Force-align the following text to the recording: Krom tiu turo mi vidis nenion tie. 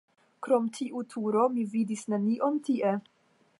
Krom 0.45 0.63
tiu 0.77 1.03
turo 1.15 1.45
mi 1.57 1.67
vidis 1.75 2.03
nenion 2.15 2.61
tie. 2.71 2.97